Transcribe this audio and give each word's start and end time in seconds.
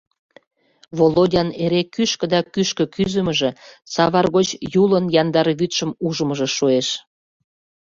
Володян 0.97 1.49
эре 1.63 1.81
кӱшкӧ 1.93 2.25
да 2.33 2.39
кӱшкӧ 2.53 2.85
кӱзымыжӧ, 2.95 3.49
савар 3.93 4.25
гоч 4.35 4.47
Юлын 4.83 5.05
яндар 5.21 5.47
вӱдшым 5.59 5.91
ужмыжо 6.07 6.47
шуэш. 6.57 6.87